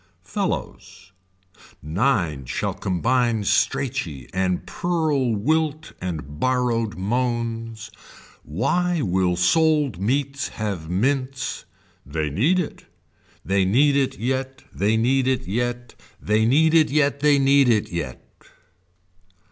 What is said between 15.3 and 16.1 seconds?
yet.